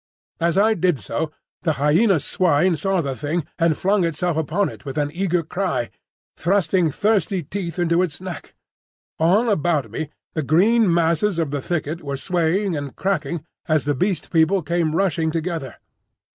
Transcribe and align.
As 0.39 0.57
I 0.57 0.73
did 0.73 0.99
so, 0.99 1.29
the 1.61 1.73
Hyena 1.73 2.19
swine 2.19 2.75
saw 2.75 3.01
the 3.01 3.15
Thing, 3.15 3.45
and 3.59 3.77
flung 3.77 4.03
itself 4.03 4.35
upon 4.35 4.67
it 4.67 4.83
with 4.83 4.97
an 4.97 5.11
eager 5.13 5.43
cry, 5.43 5.91
thrusting 6.35 6.89
thirsty 6.89 7.43
teeth 7.43 7.77
into 7.77 8.01
its 8.01 8.19
neck. 8.19 8.55
All 9.19 9.47
about 9.47 9.91
me 9.91 10.09
the 10.33 10.41
green 10.41 10.91
masses 10.91 11.37
of 11.37 11.51
the 11.51 11.61
thicket 11.61 12.01
were 12.01 12.17
swaying 12.17 12.75
and 12.75 12.95
cracking 12.95 13.45
as 13.67 13.85
the 13.85 13.93
Beast 13.93 14.31
People 14.31 14.63
came 14.63 14.95
rushing 14.95 15.29
together. 15.29 15.75